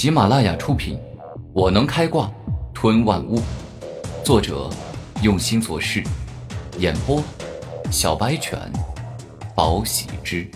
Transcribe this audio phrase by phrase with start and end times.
[0.00, 0.96] 喜马拉雅出品，
[1.52, 2.32] 《我能开挂
[2.72, 3.36] 吞万物》，
[4.24, 4.70] 作者
[5.22, 6.02] 用心做事，
[6.78, 7.22] 演播
[7.92, 8.58] 小白犬，
[9.54, 10.50] 宝喜之。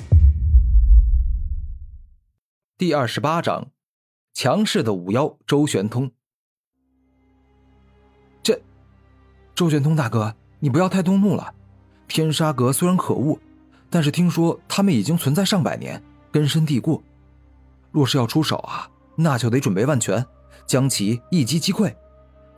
[2.79, 3.67] 第二十八章，
[4.33, 6.11] 强势的五妖周玄通。
[8.43, 8.59] 这，
[9.55, 11.55] 周玄通大哥，你不要太动怒了。
[12.09, 13.39] 天杀阁虽然可恶，
[13.91, 16.03] 但是听说他们已经存在上百年，
[16.33, 17.03] 根深蒂固。
[17.91, 18.89] 若是要出手啊！
[19.17, 20.25] 那就得准备万全，
[20.67, 21.95] 将其一击击溃，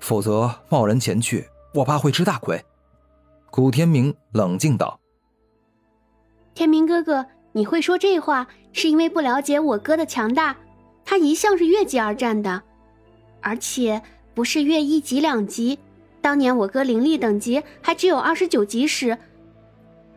[0.01, 2.63] 否则贸然前去，我怕会吃大亏。
[3.51, 4.99] 古天明冷静道
[6.55, 10.57] ：“天明哥哥，你会说这话，是因为不了解我哥的强大。
[11.05, 12.63] 他一向是越级而战的，
[13.41, 14.03] 而且
[14.35, 15.79] 不是越一级两级。
[16.21, 19.17] 当年我哥灵力等级还只有二十九级时，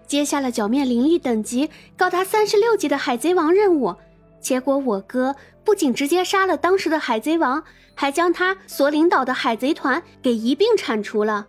[0.08, 3.96] 接下了剿灭灵力等级高达三十六级的海贼王任务。”
[4.42, 5.36] 结果我哥
[5.70, 11.48] 不仅直接杀了当时的海贼王，还将他所领导的海贼团给一并铲除了。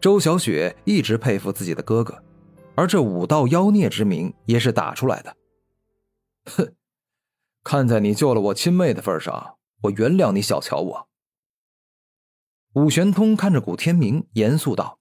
[0.00, 2.18] 周小雪一直佩服自己的哥哥，
[2.74, 5.36] 而这武道妖孽之名也是打出来的。
[6.46, 6.72] 哼，
[7.62, 11.08] 看在你救了我亲妹的份上，我原谅你小瞧我。
[12.72, 14.98] 武玄通看着古天明，严肃道：“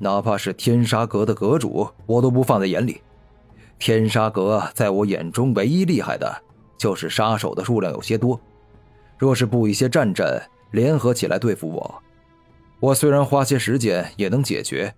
[0.00, 3.02] 哪怕是天杀阁的阁主，我都不放在眼里。”
[3.78, 6.42] 天杀阁在我眼中唯一厉害的，
[6.82, 8.40] 就是杀手的数量有些多。
[9.16, 12.02] 若是布一些战阵，联合起来对付我，
[12.80, 14.92] 我虽然花些时间也能解决。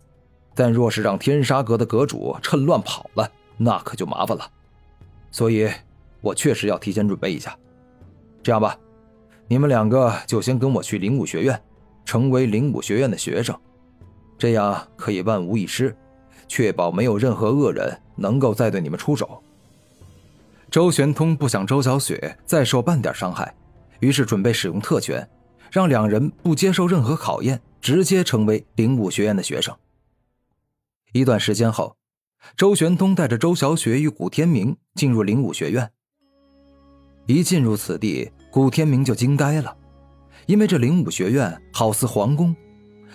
[0.54, 4.50] 但若是让天杀阁的阁主趁乱跑了，那可就麻烦了。
[5.30, 5.68] 所以，
[6.22, 7.54] 我确实要提前准备一下。
[8.42, 8.78] 这样吧，
[9.46, 11.60] 你们两个就先跟我去灵武学院，
[12.06, 13.54] 成为灵武学院的学生，
[14.38, 15.94] 这样可以万无一失。
[16.48, 19.42] 确保没有任何恶人能够再对你们出手。
[20.74, 23.54] 周玄通不想周小雪再受半点伤害，
[24.00, 25.24] 于是准备使用特权，
[25.70, 29.72] 让两人不接受任何考验，直接成为灵武学院的学生。
[31.12, 31.94] 一段时间后，
[32.56, 35.88] 周玄通带着周小雪与古天明进入灵武学院。
[37.26, 39.76] 一进入此地，古天明就惊呆了，
[40.46, 42.52] 因为这灵武学院好似皇宫，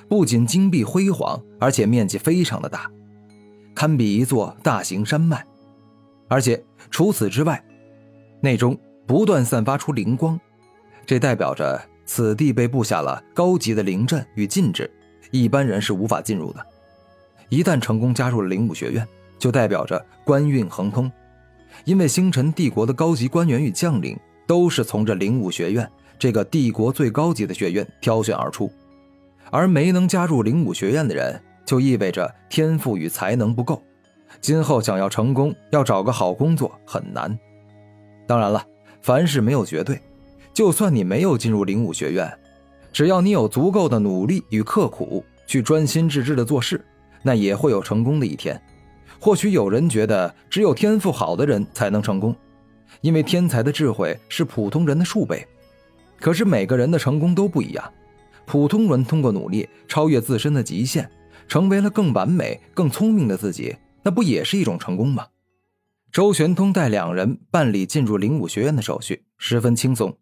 [0.07, 2.89] 不仅金碧辉煌，而且面积非常的大。
[3.75, 5.45] 堪比一座大型山脉，
[6.29, 7.61] 而且除此之外，
[8.39, 10.39] 内中不断散发出灵光，
[11.05, 14.89] 这代表着此地被布下了高级的灵阵与禁制，
[15.31, 16.65] 一般人是无法进入的。
[17.49, 19.05] 一旦成功加入了灵武学院，
[19.37, 21.11] 就代表着官运亨通，
[21.83, 28.71] 因为星辰帝国的高级官员与将领都是从这灵武学院这个帝国最高级的学院挑选而出，
[29.51, 31.41] 而没能加入灵武学院的人。
[31.65, 33.79] 就意味着天赋与才能不够，
[34.41, 37.37] 今后想要成功，要找个好工作很难。
[38.27, 38.65] 当然了，
[39.01, 39.99] 凡事没有绝对，
[40.53, 42.31] 就算你没有进入灵武学院，
[42.93, 46.83] 只要你有足够的努力与刻苦，去专心致志的做事，
[47.21, 48.59] 那也会有成功的一天。
[49.19, 52.35] 或许有人觉得只有天赋好的人才能成功，
[53.01, 55.45] 因为天才的智慧是普通人的数倍。
[56.19, 57.93] 可是每个人的成功都不一样，
[58.45, 61.09] 普通人通过努力超越自身的极限。
[61.47, 65.27] 成为了更完美、更聪明的自己，那不也是一种成功吗？
[66.11, 70.17] 周玄通带两人办理进入灵武学院的手续，十分轻松，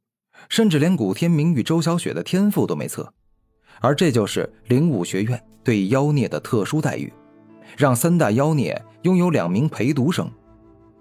[0.49, 3.13] 甚至连古天明与周小雪的天赋都没测。
[3.79, 7.13] 而这就是灵武学院对妖孽的特殊待遇，
[7.77, 10.29] 让三大妖孽拥有两名陪读生，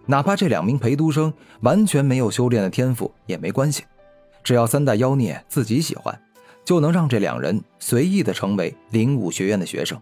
[0.05, 1.33] 哪怕这两名陪读生
[1.63, 3.83] 完全没有修炼的天赋也没关系，
[4.45, 6.17] 只要三大妖孽自己喜欢，
[6.65, 10.01] 就能让这两人随意的成为灵武学院的学生。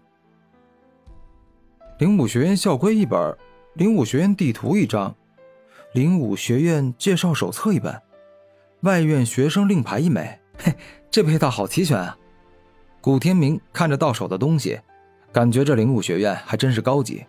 [1.99, 3.37] 灵武学院校规一本，
[3.75, 5.15] 灵武学院地图一张，
[5.93, 8.03] 灵武学院介绍手册一本，
[8.81, 10.41] 外院学生令牌一枚。
[10.59, 10.75] 嘿，
[11.09, 12.19] 这配套好齐全啊！
[13.01, 14.81] 古天明看着到手的东西，
[15.31, 17.25] 感觉这灵武学院还真是高级。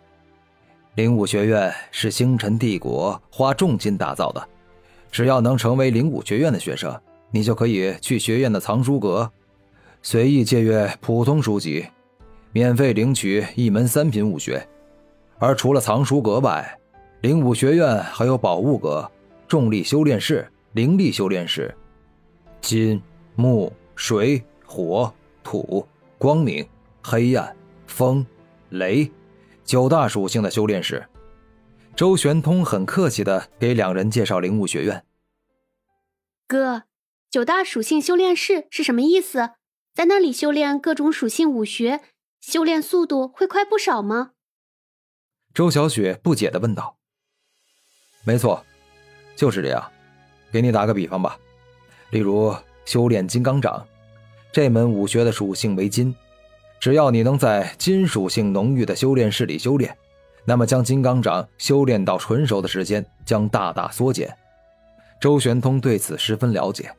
[0.96, 4.50] 灵武学院是星辰帝国花重金打造的，
[5.12, 9.32] 只要能成为灵武学院的学生，你就可以去学院的藏书阁，
[10.02, 11.86] 随意借阅普通书籍。
[12.56, 14.66] 免费领取一门三品武学，
[15.40, 16.80] 而除了藏书阁外，
[17.20, 19.12] 灵武学院还有宝物阁、
[19.46, 21.76] 重力修炼室、灵力修炼室、
[22.62, 23.02] 金、
[23.36, 25.14] 木、水、火、
[25.44, 25.86] 土、
[26.18, 26.66] 光明、
[27.04, 27.54] 黑暗、
[27.88, 28.26] 风、
[28.70, 29.12] 雷
[29.66, 31.06] 九大属性的修炼室。
[31.94, 35.04] 周玄通很客气的给两人介绍灵武学院。
[36.48, 36.84] 哥，
[37.30, 39.50] 九大属性修炼室是什么意思？
[39.94, 42.00] 在那里修炼各种属性武学？
[42.48, 44.34] 修炼速度会快不少吗？
[45.52, 46.96] 周小雪不解的问道。
[48.24, 48.64] 没错，
[49.36, 49.92] 就是这样。
[50.52, 51.40] 给你打个比方吧，
[52.12, 52.56] 例如
[52.86, 53.84] 修炼金刚掌，
[54.52, 56.16] 这门武学的属性为金，
[56.80, 59.98] 只要你能在金属性浓郁的修炼室里修炼，
[60.46, 64.38] 那么将金刚掌修炼到纯熟的时间将大大缩减。
[65.20, 66.96] 周玄通对此十分了解。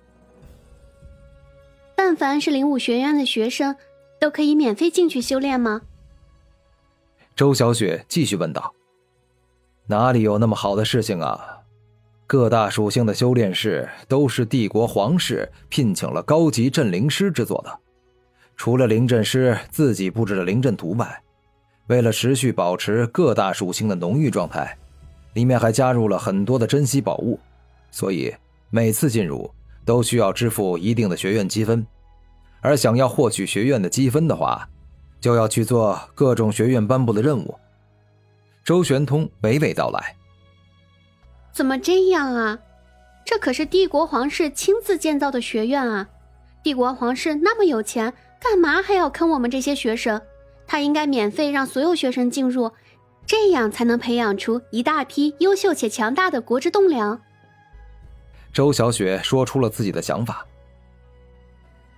[1.95, 3.77] 但凡是灵武学院的学生，
[4.19, 5.83] 都可以免费进去修炼吗？
[7.35, 8.75] 周小雪继续问道
[9.89, 11.59] ：“哪里有那么好的事情啊？
[12.27, 17.79] 各大属性的修炼室都是帝国皇室聘请了高级镇灵师制作的，
[18.57, 21.23] 除了灵阵师自己布置的灵阵图外，
[21.87, 24.77] 为了持续保持各大属性的浓郁状态，
[25.35, 27.39] 里面还加入了很多的珍稀宝物，
[27.91, 28.35] 所以
[28.71, 29.49] 每次进入
[29.85, 31.87] 都需要支付一定的学院积分。”
[32.67, 34.69] 而想要获取学院的积分的话，
[35.21, 37.55] 就要去做各种学院颁布的任务。
[38.65, 40.17] 周玄通娓娓道来
[41.55, 42.59] ：“怎么这样啊？
[43.25, 46.09] 这可是帝国皇室亲自建造的学院啊！
[46.65, 50.21] 帝国皇室那么有钱，干嘛还要坑我们这些学生？
[50.67, 52.73] 他应该免费让所有学生进入，
[53.25, 57.21] 这样才能培养出一大批优秀且强大的国之栋梁。”
[58.53, 60.45] 周小雪说出了自己的想法。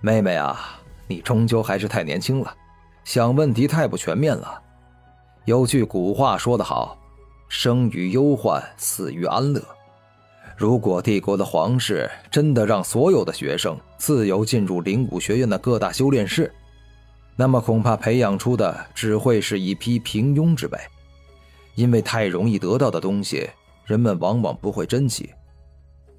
[0.01, 2.55] 妹妹啊，你终究还是太年轻了，
[3.03, 4.61] 想问题太不全面了。
[5.45, 6.97] 有句古话说得好
[7.49, 9.61] ：“生于忧患，死于安乐。”
[10.55, 16.53] 如果帝国的皇室真的让所有的学生自由进入灵武学院的各大修炼室，
[17.35, 20.77] 那么恐怕培养出的只会是一批平庸之辈。
[21.75, 23.49] 因为太容易得到的东西，
[23.85, 25.29] 人们往往不会珍惜。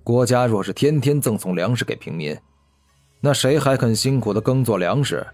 [0.02, 2.36] 国家若是天天赠送粮食给平民，
[3.20, 5.26] 那谁还肯辛苦的耕作粮食？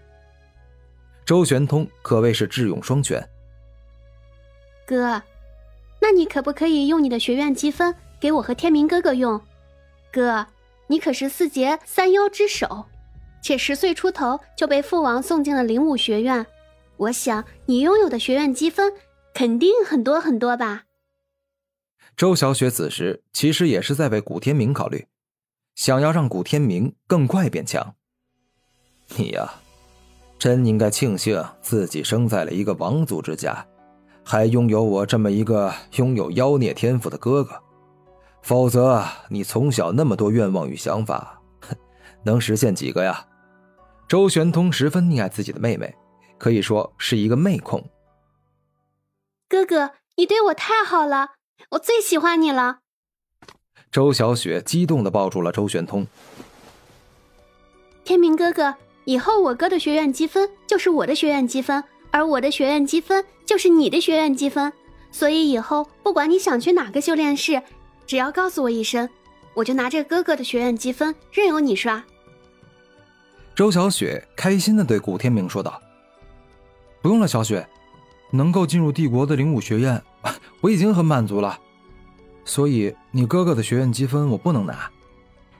[1.25, 3.25] 周玄通可谓是智勇双全。
[4.85, 5.21] 哥，
[6.01, 9.41] 那你可不可以用你的学院积分给我和天明哥哥用？
[10.11, 10.47] 哥，
[10.87, 12.85] 你可是四杰三妖之首，
[13.41, 16.45] 且十岁出头就被父王送进了灵武学院，
[16.97, 18.93] 我想你拥有的学院积分
[19.33, 20.83] 肯定很多很多吧？
[22.15, 25.07] 周小雪此时其实也是在为古天明考虑。
[25.77, 27.93] 想要让古天明更快变强，
[29.15, 29.53] 你呀，
[30.39, 33.63] 真应该庆幸自己生在了一个王族之家，
[34.25, 37.61] 还拥有我这么一个拥有妖孽天赋的哥哥。
[38.41, 41.39] 否则，你从小那么多愿望与想法，
[42.23, 43.27] 能实现几个呀？
[44.07, 45.93] 周玄通十分溺爱自己的妹妹，
[46.39, 47.87] 可以说是一个妹控。
[49.47, 51.33] 哥哥，你对我太好了，
[51.71, 52.79] 我最喜欢你了。
[53.91, 56.05] 周小雪激动的抱住了周玄通。
[58.03, 58.75] 天明哥哥，
[59.05, 64.71] 以后我哥的学院积分就是我的学院积分，而我的学院积分就是你的学院积分。
[65.11, 67.61] 所以以后不管你想去哪个修炼室，
[68.05, 69.09] 只要告诉我一声，
[69.53, 72.03] 我就拿着哥哥的学院积分任由你刷。
[73.55, 75.81] 周小雪开心的对古天明说道
[77.01, 77.67] ：“不用了，小雪，
[78.31, 80.01] 能够进入帝国的灵武学院，
[80.61, 81.59] 我已经很满足了。”
[82.47, 84.89] 所以你哥哥的学院积分我不能拿，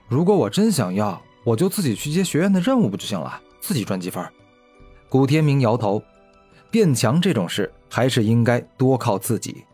[0.08, 3.38] 如果我真想要，我就自己去接学院的任务不就行了？
[3.60, 4.26] 自己赚积分。
[5.06, 6.02] 古天明摇头，
[6.70, 9.64] 变强这种事还是应该多靠自己。